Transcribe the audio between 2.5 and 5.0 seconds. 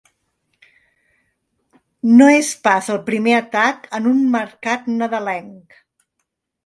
pas el primer atac en un mercat